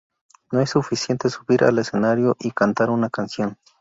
No 0.51 0.61
es 0.61 0.71
suficiente 0.71 1.29
subir 1.29 1.63
al 1.63 1.77
escenario 1.77 2.35
y 2.39 2.49
cantar 2.53 2.89
una 2.89 3.11
canción. 3.11 3.59